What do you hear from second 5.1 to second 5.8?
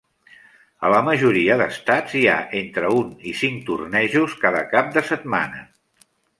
setmana.